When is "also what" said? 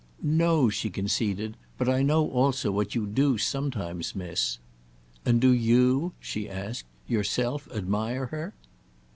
2.31-2.95